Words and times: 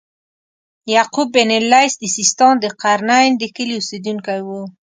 یعقوب 0.95 1.27
بن 1.35 1.49
اللیث 1.57 1.93
د 1.99 2.03
سیستان 2.17 2.53
د 2.59 2.65
قرنین 2.81 3.31
د 3.37 3.43
کلي 3.55 3.75
اوسیدونکی 3.79 4.39
و. 4.43 4.49